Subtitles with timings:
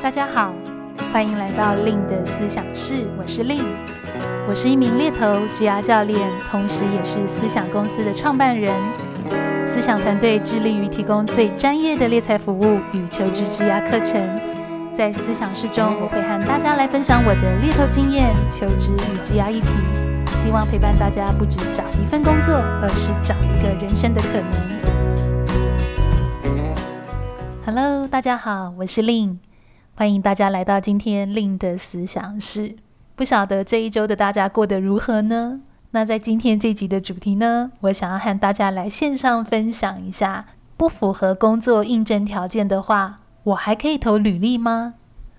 [0.00, 0.52] 大家好，
[1.12, 3.64] 欢迎来到 Lin 的思想室，我是 Lin，
[4.48, 8.72] 我是一名猎头职涯教练，同时也是思想公司的创办人。
[9.66, 14.22] 思想团队致力于提供最专业的猎才服务与求职职涯课程。
[14.94, 19.68] 在思想室中，我会和大家来分享我的猎头经验、求职与职涯议题，
[20.36, 24.78] 希望陪伴大家不只找一份工作，而是找一个人生的可能。
[27.66, 29.38] Hello，大家好，我是 Lin，
[29.98, 32.76] 欢迎大家来到今天令的思想室。
[33.16, 35.60] 不晓得这一周的大家过得如何呢？
[35.90, 44.94] 那在今天这集的主题呢，我想要和大家来线上分享一下，不符合工作应征条件的话，我还可以投履历吗？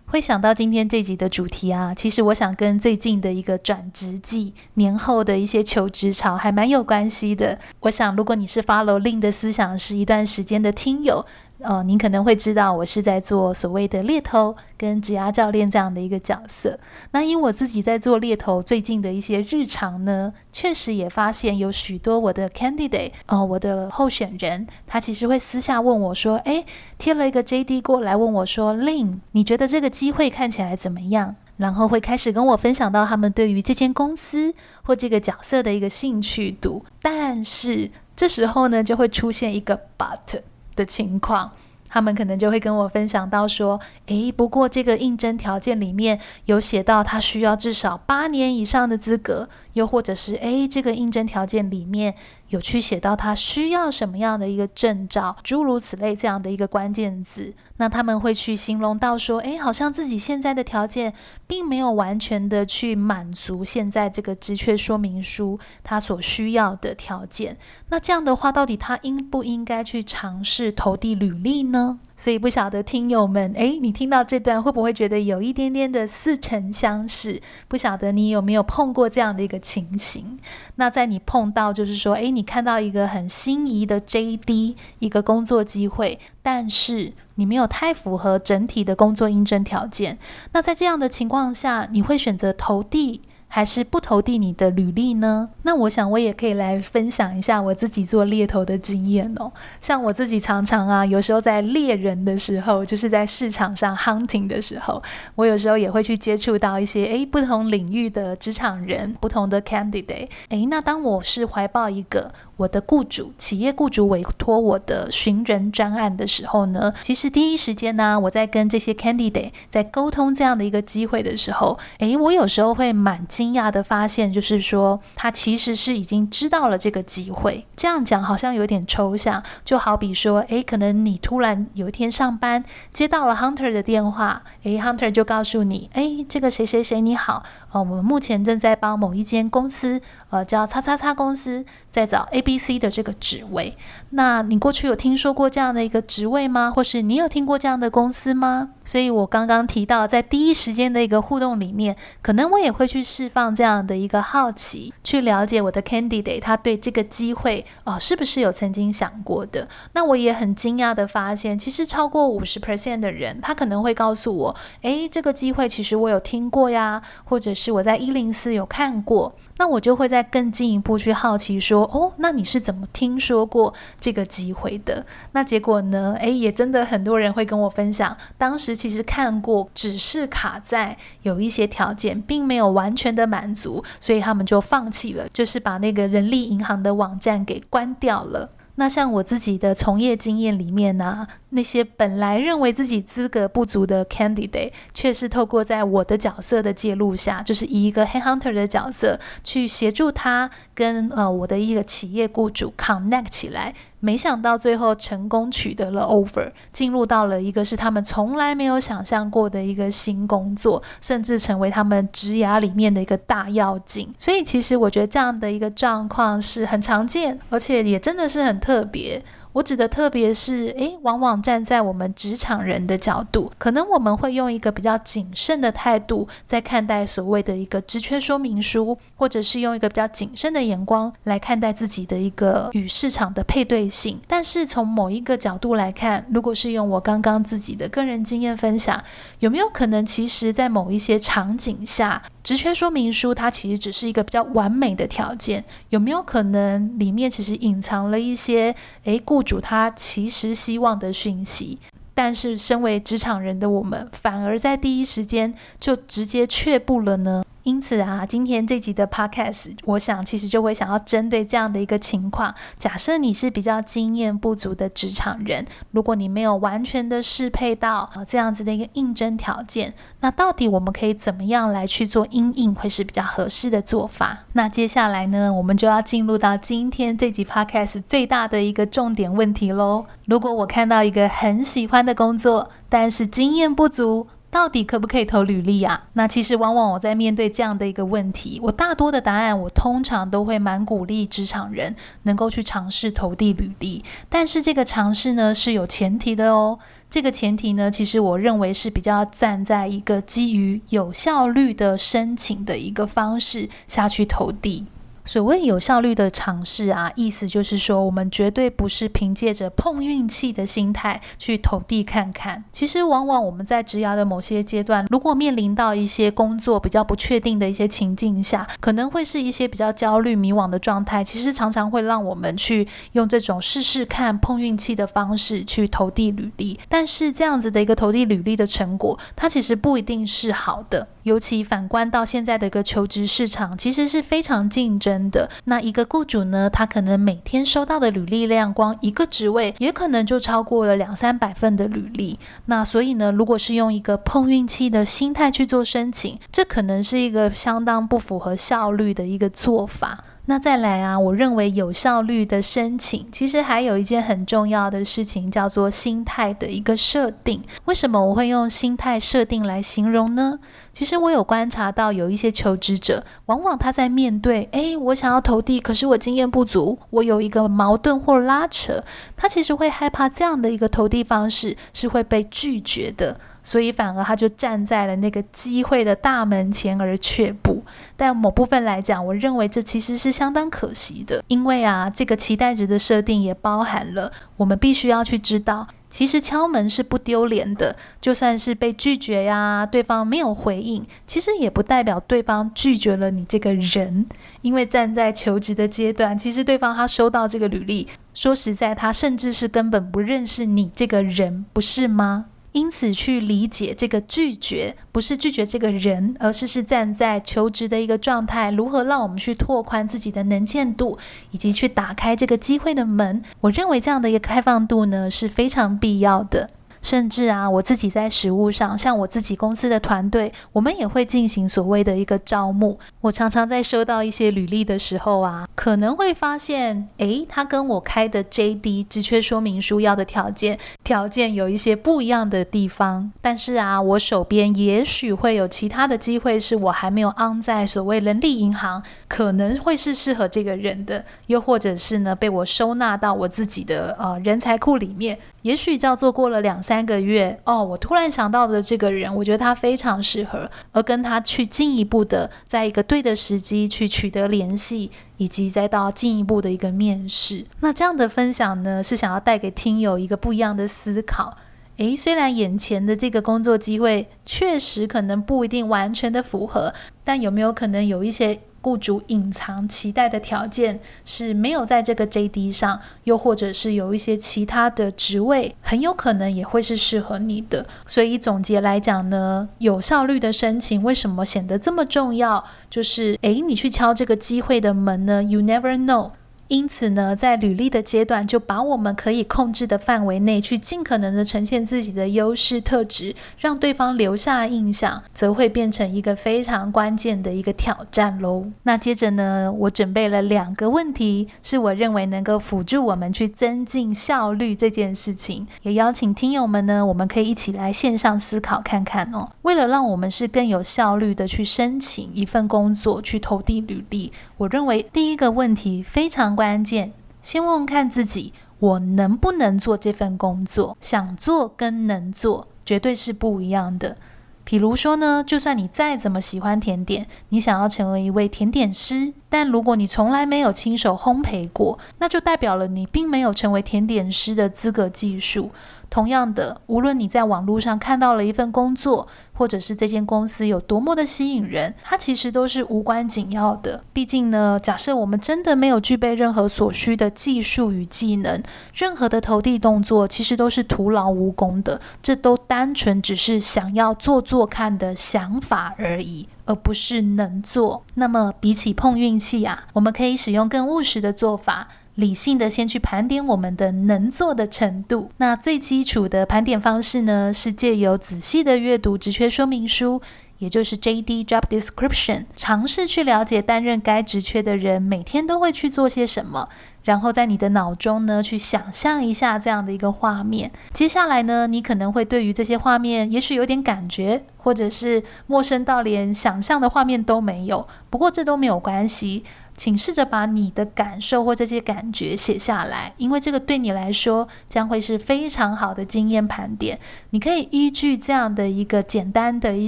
[0.07, 7.57] 会想到今天这集的主题啊，其实我想跟最近的一个转职季、年后的一些求职潮还蛮有关系的。
[7.79, 11.25] 我想，如果你是 follow Lin 的思想室一段时间的听友，
[11.61, 16.79] 呃，您可能会知道，我是在做所谓的猎头跟职涯教练这样的一个角色。
[17.11, 26.65] 那因为我自己在做猎头，最近的一些日常呢，确实也发现有许多我的 candidate，呃，我的候选人，他其实会私下问我说：“诶，
[26.97, 36.85] 贴了一个 JD 过来问我说，Lin，你觉得这个机会看起来怎么样？”然后会开始跟我分享到他们对于这间公司或这个角色的一个兴趣度。
[37.01, 40.39] 但是这时候呢，就会出现一个 but。
[40.79, 41.51] 的情况，
[41.89, 49.49] 他们可能就会跟我分享到说，诶，不过这个应征条件里面有写到他需要至少八年以上的资格。
[49.73, 52.15] 又或者是诶，这个应征条件里面
[52.49, 61.13] 有去写到他需要什么样的一个证照，诸如此类这样的一个关键字，那他们会去形容到说，诶，好像自己现在的条件
[61.47, 67.57] 并没有完全的去满足现在这个职缺说明书他所需要的条件。
[67.89, 71.99] 那这样的话，到底他应不应该去尝试投递履历呢？
[72.19, 77.41] 所以不晓得听友们，诶，你听到这段会不会觉得有一点点的似曾相识？
[77.69, 80.37] 不晓得你有没有碰过这样的一个情形？
[80.75, 90.17] 那在你碰到，就是说，诶，你看到一个很心仪的 JD，一个工作机会，但是你没有太符合整体的工作应征条件。
[90.51, 93.21] 那在这样的情况下，你会选择投递？
[93.51, 95.49] 还是不投递你的履历呢？
[95.63, 99.51] 那我想我也可以来分享一下我自己做猎头的经验哦。
[99.81, 105.01] 像我自己常常啊，有时候在猎人的时候，就是在市场上 hunting 的时候，
[105.33, 110.27] 我有时候也会去接触到一些诶不同领域的职场人，不同的 candidate。
[110.49, 127.65] 诶，那当我是怀抱一个我的雇主，企业雇主委托我的寻人专案的时候呢，其实第一时间呢，我在跟这些 candidate 在沟通这样的一个机会的时候，诶，我有时候会蛮惊讶的发现，就是说他其实是已经知道了这个机会。
[127.73, 132.61] 这样讲好像有点抽象，就好比说，诶，可能你突然有一天上班
[132.91, 137.43] 接到了 Hunter 的电话，诶，Hunter 就告诉你，诶，这个谁谁谁你好。
[137.71, 143.77] 呃，我们目前正在帮某一间公司，呃，叫叉叉叉公司，在找 A B C 的这个职位。
[144.11, 146.71] 那你过去有听说过这样的一个职位吗？
[146.71, 148.69] 或是你有听过这样的公司吗？
[148.83, 159.67] 所以我刚刚提到，在第一时间的一个互动里面，可能我也会去释放这样的一个好奇，去了解我的 candidate 他对这个机会，哦、是不是有曾经想过的？
[159.93, 167.69] 那我也很惊讶的发现，其实超过五十 percent 的人，他可能会告诉我，诶，这个机会其实我有听过呀，或者是。
[167.71, 175.05] 我在一零四有看过，那我就会再更进一步去好奇说，哦，那你是怎么听说过这个机会的？
[175.33, 176.15] 那结果呢？
[176.19, 188.49] 诶，也真的很多人会跟我分享，当时其实看过，只是卡在有一些条件并没有完全的满足，所以他们就放弃了，就是把那个人力银行的网站给关掉了。
[188.79, 203.75] 那像我自己的从业经验里面呢、那些本来认为自己资格不足的 candidate，却是透过在我的角色的介入下，就是以一个 headhunter 的角色去协助他跟呃我的一个企业雇主 connect 起来。
[203.99, 214.13] 没想到最后成功取得了 offer，进入到了一个是他们从来没有想象过的一个新工作，甚至成为他们职涯里面的一个大要紧。
[214.17, 219.21] 所以其实我觉得这样的一个状况是很常见，而且也真的是很特别。
[219.53, 234.19] 我指的特别是，诶，往往站在我们职场人的角度，可能我们会用一个比较谨慎的态度在看待所谓的一个职缺说明书，或者是用一个比较谨慎的眼光来看待自己的一个与市场的配对性。
[234.27, 239.03] 但是从某一个角度来看，如果是用我刚刚自己的个人经验分享，
[239.39, 245.63] 有没有可能，其实在某一些场景下，职缺说明书它其实只是一个比较完美的条件？
[245.89, 251.77] 有没有可能里面其实隐藏了一些，诶，雇主他其实希望的讯息，
[252.15, 257.45] 但是身为职场人的我们，反而在第一时间就直接却步了呢？
[257.69, 262.51] 因此啊，今天这集的 podcast，我想其实就会想要针对这样的一个情况。
[262.79, 274.45] 假设你是比较经验不足的职场人，如果你没有完全的适配到这样子的一个应征条件，那到底我们可以怎么样来去做因应，会是比较合适的做法？
[274.53, 280.07] 那接下来呢，我们就要进入到今天这集 podcast 最大的一个重点问题喽。
[280.25, 286.07] 如果我看到一个很喜欢的工作，但是经验不足，到底可不可以投履历啊？
[286.13, 294.03] 那其实往往我在面对这样的一个问题，我大多的答案，我通常都会蛮鼓励职场人能够去尝试投递履历。
[294.27, 296.79] 但是这个尝试呢是有前提的哦。
[297.09, 304.85] 这个前提呢，其实我认为是比较站在一个基于有效率的申请的一个方式下去投递。
[305.31, 312.63] 所谓有效率的尝试啊，意思就是说，我们绝对不是凭借着碰运气的心态去投递看看。
[312.71, 321.23] 其实，往往我们在职涯的某些阶段，如果面临到一些工作比较不确定的一些情境下，可能会是一些比较焦虑、迷惘的状态。
[321.23, 326.79] 其实，常常会让我们去用这种试试看、碰运气的方式去投递履历。
[326.89, 331.07] 但是，这样子的一个投递履历的成果，它其实不一定是好的。
[331.29, 335.47] 尤其反观到现在的一个求职市场，其实是非常竞争的。
[335.65, 342.39] 那一个雇主呢，他可能每天收到的履历量，光一个职位也可能就超过了两三百份的履历。
[342.65, 350.23] 那所以呢，如果是用一个碰运气的心态去做申请，这可能是一个相当不符合效率的一个做法。
[350.49, 357.61] 那再来啊，我认为有效率的申请，其实还有一件很重要的事情，叫做心态的一个设定。
[357.85, 360.57] 为什么我会用心态设定来形容呢？
[360.91, 369.03] 其实我有观察到，有一些求职者，往往他在面对，诶，我想要投递，可是我经验不足，我有一个矛盾或拉扯，
[369.37, 373.39] 他其实会害怕这样的一个投递方式是会被拒绝的。
[373.69, 377.83] 所以反而他就站在了那个机会的大门前而却步。
[378.17, 394.25] 但某部分来讲，我认为这其实是相当可惜的，因为啊，这个期待值的设定也包含了我们必须要去知道，其实敲门是不丢脸的，就算是被拒绝呀，对方没有回应，其实也不代表对方拒绝了你这个人，
[394.63, 402.45] 因为站在求职的阶段，其实对方他收到这个履历，说实在，他甚至是根本不认识你这个人，不是吗？
[402.71, 411.17] 因此，去理解这个拒绝，不是拒绝这个人，而是是站在求职的一个状态，如何让我们去拓宽自己的能见度，
[411.51, 413.41] 以及去打开这个机会的门。
[413.61, 416.69] 我认为这样的一个开放度呢，是非常必要的。
[417.01, 422.99] 甚至啊，我自己在实务上，像我自己公司的团队，我们也会进行所谓的一个招募。
[423.21, 433.31] 我常常在收到一些履历的时候啊，可能会发现，诶，他跟我开的 JD 职缺说明书要的条件，条件有一些不一样的地方。
[433.41, 445.37] 但是啊，我手边也许会有其他的机会，是我还没有 on 在所谓人力银行，可能会是适合这个人的，又或者是呢，被我收纳到我自己的呃人才库里面。
[445.61, 457.67] 也许叫做过了两三个月哦，我突然想到的这个人，我觉得他非常适合，而跟他去进一步的，在一个对的时机去取得联系，以及再到进一步的一个面试。
[457.81, 461.55] 那这样的分享呢，是想要带给听友一个不一样的思考。
[461.97, 468.61] 诶，虽然眼前的这个工作机会确实可能不一定完全的符合，但有没有可能有一些？
[468.81, 477.85] 雇主隐藏期待的条件是没有在这个 JD 上，又或者是有一些其他的职位，很有可能也会是适合你的。
[478.05, 482.63] 所以总结来讲呢，有效率的申请为什么显得这么重要？
[482.89, 486.31] 就是诶，你去敲这个机会的门呢？You never know。
[486.69, 498.67] 因此呢，在履历的阶段，就把我们可以控制的范围内，去尽可能的呈现自己的优势特质，让对方留下印象，则会变成一个非常关键的一个挑战喽。
[498.83, 509.49] 那接着呢，我准备了两个问题，是我认为能够辅助我们去增进效率这件事情，也邀请听友们呢，我们可以一起来线上思考看看哦。
[509.63, 516.58] 为了让我们是更有效率的去申请一份工作，去投递履历，我认为第一个问题非常。
[516.59, 520.97] 关键，先问问看自己，我能不能做这份工作？
[520.99, 524.17] 想做跟能做绝对是不一样的。
[524.65, 535.71] 比如说呢，就算你再怎么喜欢甜点，你想要成为一位甜点师，但如果你从来没有亲手烘焙过，那就代表了你并没有成为甜点师的资格技术。
[536.09, 544.03] 同样的，无论你在网络上看到了一份工作，或者是这间公司有多么的吸引人，它其实都是无关紧要的。
[544.11, 548.61] 毕竟呢，假设我们真的没有具备任何所需的技术与技能，
[548.93, 552.01] 任何的投递动作其实都是徒劳无功的。
[552.21, 558.03] 这都单纯只是想要做做看的想法而已，而不是能做。
[558.15, 561.87] 那么，比起碰运气啊，我们可以使用更务实的做法。
[562.19, 565.31] 理性的先去盘点我们的能做的程度。
[565.37, 570.21] 那最基础的盘点方式呢，是借由仔细的阅读职缺说明书，
[570.57, 576.67] 也就是 JD Job Description，尝试去了解担任该职缺的人每天都会去做些什么，
[577.03, 580.69] 然后在你的脑中呢，去想象一下这样的一个画面。
[580.91, 587.87] 接下来呢，你可能会对于这些画面也许有点感觉，或者是陌生到连想象的画面都没有。
[588.09, 589.45] 不过这都没有关系。
[589.79, 596.99] 请试着把你的感受或这些感觉写下来，因为这个对你来说将会是非常好的经验盘点。
[597.29, 599.87] 你可以依据这样的一个简单的一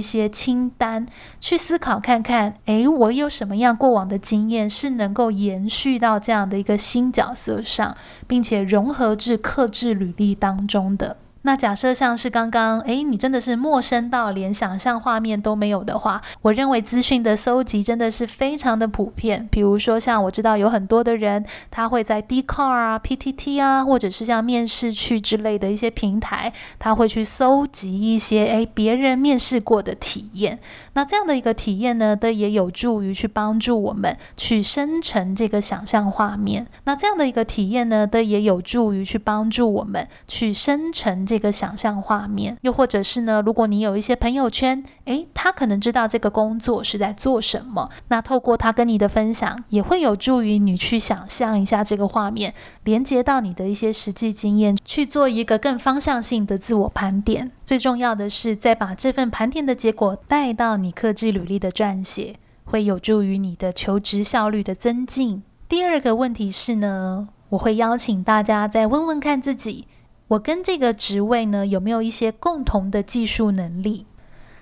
[0.00, 1.06] 些清单
[1.38, 7.94] 去思考看看，诶，我有什么样过往的经验是能够延续到这样的一个新角色上，
[8.26, 11.18] 并且融合至克制履历当中的。
[11.44, 19.48] 那假设像是刚刚，诶，你真的是陌生到连想象画面都没有的话，我认为资讯的搜集真的是非常的普遍。
[19.50, 30.60] 比如说，像我知道有很多的人，他会在 d c a r 啊、PTT 啊，或者是像面试去之类的一些平台，他会去搜集一些诶别人面试过的体验。
[30.92, 36.68] 那这样的一个体验呢，都也有助于去帮助我们去生成这个想象画面。
[36.84, 41.26] 那这样的一个体验呢，都也有助于去帮助我们去生成。
[41.32, 52.52] 这个想象画面，又或者是呢，如果你有一些朋友圈，诶，他可能知道这个工作是在做什么，那透过他跟你的分享，也会有助于你去想象一下这个画面，
[52.84, 57.50] 连接到你的一些实际经验，去做一个更方向性的自我盘点。
[57.64, 65.42] 最重要的是，再把这份盘点的结果带到你克制履历的撰写，会有助于你的求职效率的增进。
[65.66, 69.86] 第二个问题是呢，我会邀请大家再问问看自己。
[70.32, 74.06] 我跟这个职位呢，有没有一些共同的技术能力？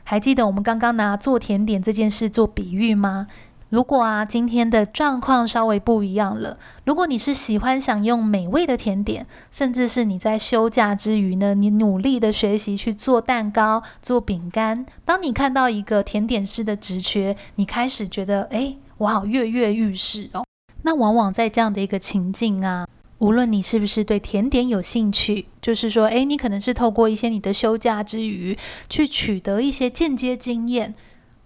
[0.03, 3.29] 还记得我们刚刚拿做甜点这件事做比喻吗？
[3.69, 20.45] 如果啊，今天的状况稍微不一样了，如果你是喜欢享用美味的甜点，甚至是你在休假之余呢，你努力的学习去做蛋糕、做饼干，当你看到一个甜点师的职缺，你开始觉得，哎，我好跃跃欲试哦。
[20.83, 22.89] 那往往在这样的一个情境啊。
[23.21, 28.59] 无论你是不是对甜点有兴趣，就是说，诶，你可能是透过一些你的休假之余，
[28.89, 30.95] 去取得一些间接经验。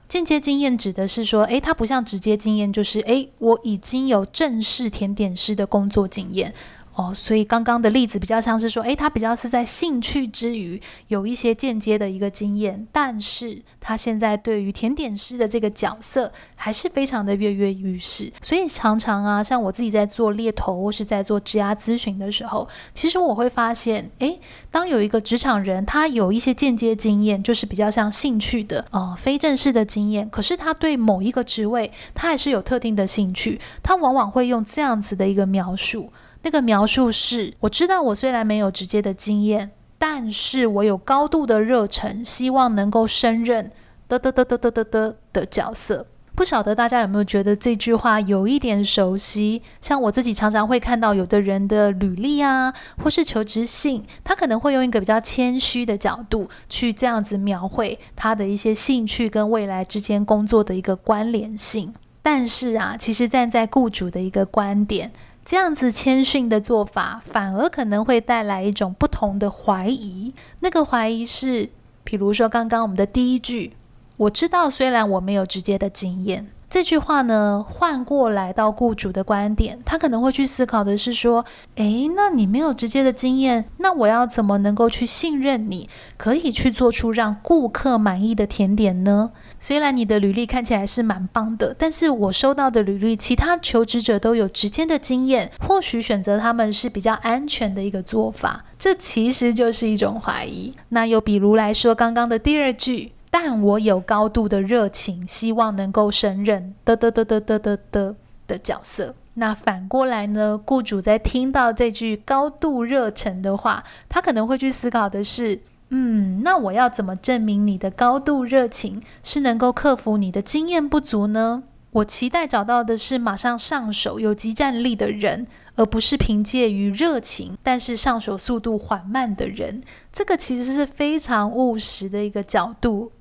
[0.07, 6.55] 间接经验指的是说，诶，它不像直接经验，就是，诶，我已经有正式甜点师的工作经验。
[6.95, 18.33] 哦，所以刚刚的例子比较像是说，诶，他比较是在兴趣之余有一些间接的一个经验，但是他现在对于甜点师的这个角色还是非常的跃跃欲试。
[18.41, 24.39] 所以常常啊，像我自己在做猎头或是在做职涯咨询的时候，其实我会发现，诶，
[24.71, 36.13] 当有一个职场人他有一些间接经验，就是比较像兴趣的，呃，非正式的经验，可是他对某一个职位他还是有特定的兴趣，他往往会用这样子的一个描述。
[36.45, 43.73] 那个描述是我知道我虽然没有直接的经验但是我有高度的热忱希望能够升任
[44.07, 46.07] 得得得得得得的角色。
[46.37, 49.63] 不晓得大家有没有觉得这句话有一点熟悉？
[49.81, 61.95] 像我自己常常会看到有的人的履历啊或是求职信他可能会用一个比较谦虚的角度去这样子描绘他的一些兴趣跟未来之间工作的一个关联性。
[62.21, 65.13] 但是啊其实站在雇主的一个观点
[65.45, 70.33] 这样子谦逊的做法，反而可能会带来一种不同的怀疑。
[70.61, 71.69] 那个怀疑是，
[72.03, 73.75] 比如说刚刚我们的第一句，
[74.17, 89.31] 我知道虽然我没有直接的经验，这句话呢，换过来到雇主的观点，他可能会去思考的是说，诶，那你没有直接的经验，那我要怎么能够去信任你，可以去做出让顾客满意的甜点呢？
[89.65, 98.63] 虽然你的履历看起来是蛮棒的，但是我收到的履历，其他求职者都有直接的经验，或许选择他们是比较安全的一个做法。
[98.79, 100.75] 这其实就是一种怀疑。
[100.91, 108.15] 那又比如来说，刚刚的第二句，但我有高度的热情，希望能够胜任的的的的的的的
[108.47, 109.15] 的角色。
[109.33, 110.61] 那反过来呢？
[110.63, 115.61] 雇主在听到这句高度热忱的话，他可能会去思考的是。
[115.91, 121.63] 嗯，那我要怎么证明你的高度热情是能够克服你的经验不足呢？
[121.93, 129.81] 我期待找到的是马上上手、有即战力的人，而不是凭借于热情但是上手速度缓慢的人。
[130.13, 133.13] 这个其实是非常务实的一个角度。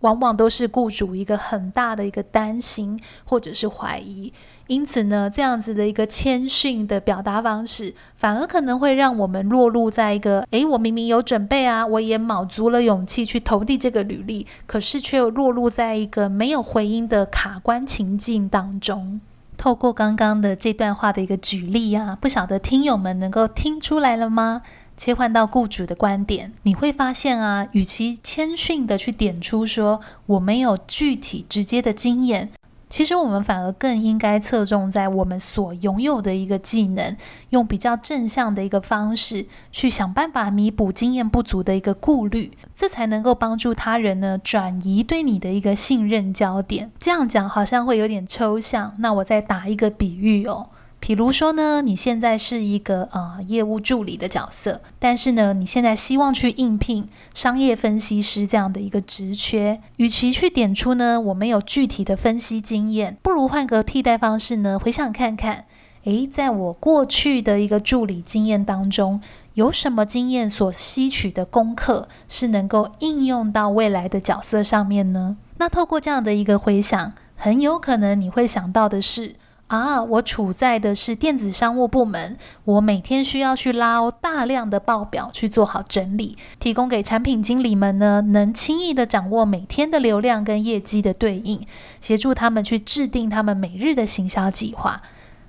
[0.00, 4.32] 往往都是雇主一个很大的一个担心或者是怀疑，
[4.68, 19.20] 因此呢，这样子的一个谦逊的表达方式，反而可能会让我们落入在一个，诶，我明明有准备啊，我也卯足了勇气去投递这个履历，可是却又落入在一个没有回音的卡关情境当中。
[19.58, 24.62] 透过刚刚的这段话的一个举例啊，不晓得听友们能够听出来了吗？
[24.96, 32.50] 切换到雇主的观点，你会发现啊，与其谦逊的去点出说我没有具体直接的经验，
[32.92, 37.16] 其实我们反而更应该侧重在我们所拥有的一个技能，
[37.48, 46.92] 用比较正向的一个方式去想办法弥补经验不足的一个顾虑，这才能够帮助他人呢转移对你的一个信任焦点。
[46.98, 50.66] 这样讲好像会有点抽象，那我再打一个比喻哦。
[51.04, 65.64] 比如说呢，你现在是一个呃业务助理的角色，但是呢，你现在希望去应聘商业分析师这样的一个职缺，与其去点出呢我没有具体的分析经验，不如换个替代方式呢，回想看看，
[66.04, 69.20] 诶，在我过去的一个助理经验当中，
[69.54, 75.36] 有什么经验所吸取的功课是能够应用到未来的角色上面呢？
[75.58, 79.34] 那透过这样的一个回想，很有可能你会想到的是。
[79.72, 91.66] 啊，我处在的是电子商务部门，我每天需要去拉大量的报表去做好整理，提供给产品经理们呢，能轻易的掌握每天的流量跟业绩的对应，
[92.02, 95.00] 协助他们去制定他们每日的行销计划。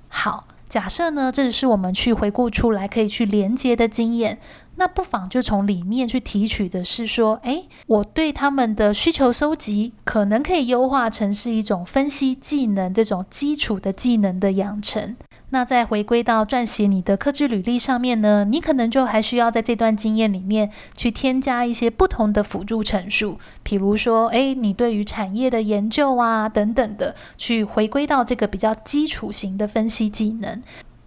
[0.08, 0.46] 好。
[0.66, 4.40] 假设呢，这是我们去回顾出来可以去连接的经验，
[4.76, 15.16] 那不妨就从里面去提取的是说，诶，我对他们的需求搜集，可能可以优化成是一种分析技能，这种基础的技能的养成。
[15.50, 30.60] 那再回归到撰写你的科技履历上面呢，你可能就还需要在这段经验里面去添加一些不同的辅助陈述，比如说，诶，你对于产业的研究啊等等的，去回归到这个比较基础型的分析技能。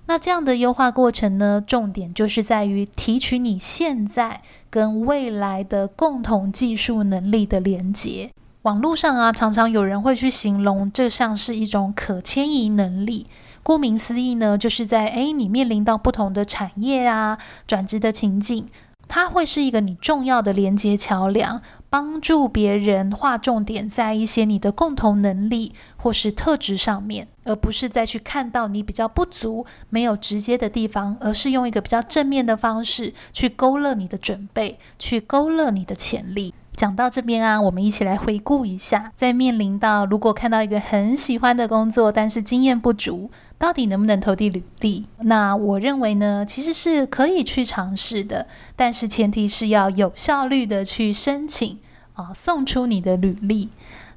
[0.08, 8.32] 那这样的优化过程呢，重点就是在于提取你现在跟未来的共同技术能力的连接。
[8.62, 13.28] 网络上啊，常常有人会去形容这像是一种可迁移能力。
[13.64, 18.66] 顾名思义呢，就是在诶，你面临到不同的产业啊，转职的情境，
[19.10, 36.54] 它会是一个你重要的连接桥梁，帮助别人划重点在一些你的共同能力或是特质上面，而不是再去看到你比较不足、没有直接的地方，而是用一个比较正面的方式去勾勒你的准备，去勾勒你的潜力。
[36.76, 45.06] 讲到这边啊，我们一起来回顾一下，在面临到如果看到一个很喜欢的工作，但是经验不足，到底能不能投递履历？
[45.22, 51.80] 那我认为呢，其实是可以去尝试的，但是前提是要有效率的去申请
[52.14, 53.70] 啊，送出你的履历。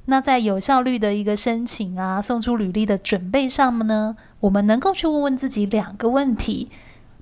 [0.05, 6.69] 那在有效率的一个申请啊，送出履历的准备上呢，我们能够去问问自己两个问题。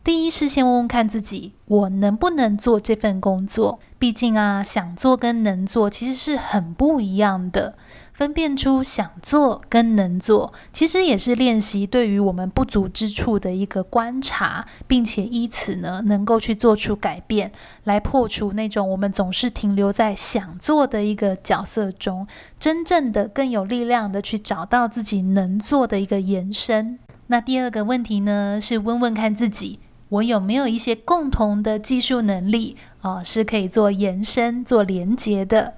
[0.01, 3.79] 第一是先问问看自己，我能不能做这份工作？
[3.99, 7.75] 毕竟啊，想做跟能做其实是很不一样的。
[8.19, 17.49] 分辨出想做跟能做，其实也是练习对于我们不足之处的一个观察，并且以此呢，能够去做出改变，
[17.85, 22.27] 来破除那种我们总是停留在想做的一个角色中，
[22.59, 26.99] 真正的更有力量的去找到自己能做的一个延伸。
[27.27, 29.79] 那第二个问题呢，是问问看自己。
[30.09, 35.75] 我有没有一些共同的技术能力啊、是可以做延伸、做连接的？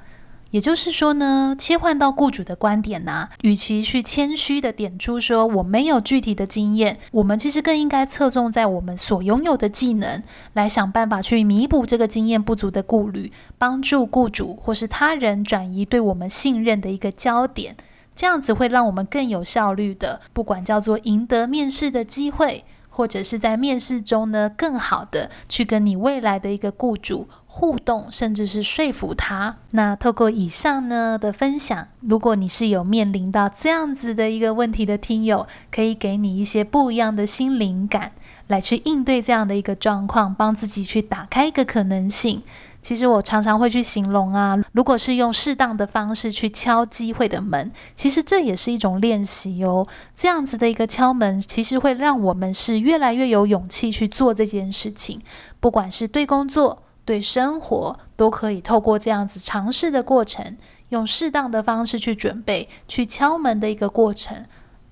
[0.52, 10.22] 也就是说呢，切换到雇主的观点呢、与其去谦虚的点出说我没有具体的经验，我们其实更应该侧重在我们所拥有的技能，
[10.54, 17.76] 来想办法去弥补这个经验不足的顾虑，帮助雇主或是他人转移对我们信任的一个焦点。
[18.14, 22.66] 这样子会让我们更有效率的，不管叫做赢得面试的机会。
[22.92, 29.58] 或者是在面试中呢，更好的去跟你未来的一个雇主互动，甚至是说服他。
[29.72, 38.12] 那透过以上呢的分享，如果你是有面临到这样子的一个问题的听友，可以给你一些不一样的新灵感，
[38.48, 42.42] 来去应对这样的一个状况，帮自己去打开一个可能性。
[42.82, 49.88] 其实我常常会去形容啊，如果是用适当的方式去敲机会的门，其实这也是一种练习哦。
[50.18, 55.22] 这样子的一个敲门，其实会让我们是越来越有勇气去做这件事情。
[55.60, 60.58] 不管是对工作、对生活，都可以透过这样子尝试的过程，
[60.90, 64.44] 用适当的方式去准备、去敲门的一个过程。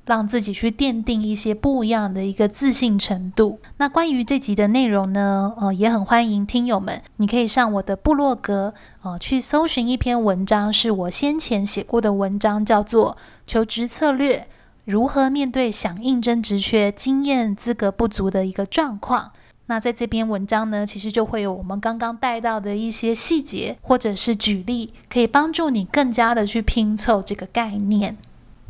[0.10, 3.60] 让自己去奠定一些不一样的一个自信程度。
[3.78, 14.48] 那关于这集的内容呢，呃，也很欢迎听友们，你可以上我的部落格，呃，去搜寻一篇文章，是我先前写过的文章，叫做《求职策略：
[14.84, 19.26] 如何面对想应征职缺、经验资格不足的一个状况》。
[19.68, 28.18] 那在这篇文章呢，其实就会有我们刚刚带到的一些细节，或者是举例，可以帮助你更加的去拼凑这个概念。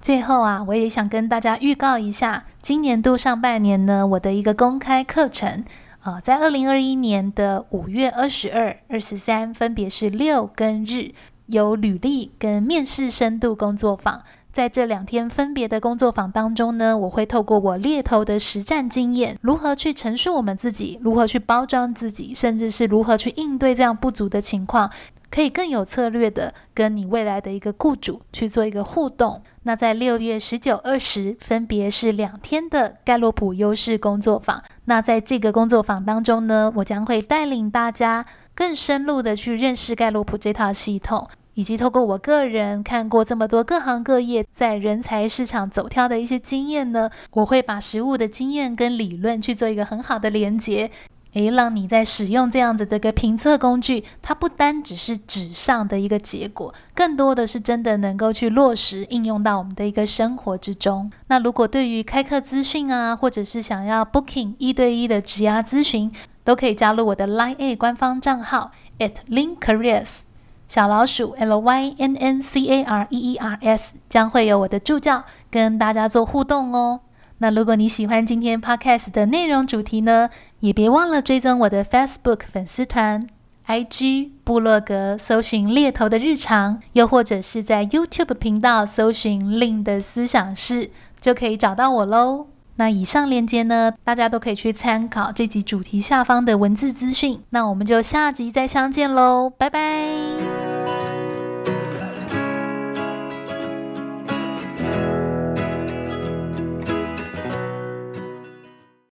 [0.01, 5.63] 最后啊，我也想跟大家预告一下，今年度上半年呢，我的一个公开课程，
[6.01, 11.11] 啊、在二零二一年的五月二十二、二十三，分别是六跟日，
[11.47, 14.23] 有履历跟面试深度工作坊。
[14.51, 24.91] 在这两天分别的工作坊当中呢，我会透过我猎头的实战经验，如何去陈述我们自己，如何去包装自己，甚至是如何去应对这样不足的情况。
[25.31, 29.43] 可以更有策略的跟你未来的一个雇主去做一个互动。
[29.61, 34.63] 那在六月十九、二十，分别是两天的盖洛普优势工作坊。
[34.85, 50.89] 那在这个工作坊当中呢，我将会带领大家更深入的去认识盖洛普这套系统，以及透过我个人看过这么多各行各业在人才市场走跳的一些经验呢，我会把实务的经验跟理论去做一个很好的连接。
[51.33, 61.11] 诶，让你在使用这样子的一个评测工具，它不单只是纸上的一个结果，更多的是真的能够去落实应用到我们的一个生活之中。
[61.27, 66.09] 那如果对于开课资讯啊，或者是想要 booking 一对一的职涯咨询，
[66.45, 70.21] 都可以加入我的 Line A 官方账号 at linkcareers
[70.69, 76.99] 小老鼠 L Y N N C A R E E R S，将会有我的助教跟大家做互动哦。
[77.39, 80.29] 那如果你喜欢今天 Podcast 的内容主题呢，
[80.59, 83.27] 也别忘了追踪我的 Facebook 粉丝团、
[83.65, 92.45] IG 部落格，搜寻猎头的日常，又或者是在 YouTube 频道搜寻 Lin 的思想室，就可以找到我喽。
[92.79, 97.41] 那以上链接呢，大家都可以去参考这集主题下方的文字资讯。
[97.49, 100.68] 那我们就下集再相见喽，拜拜。